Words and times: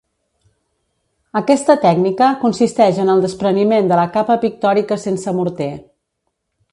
Aquesta 1.41 1.75
tècnica 1.83 2.29
consisteix 2.45 3.03
en 3.03 3.13
el 3.15 3.23
despreniment 3.27 3.91
de 3.93 4.01
la 4.03 4.09
capa 4.19 4.39
pictòrica 4.47 4.99
sense 5.07 5.35
morter. 5.43 5.69